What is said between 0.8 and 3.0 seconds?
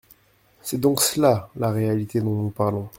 donc cela, la réalité dont nous parlons.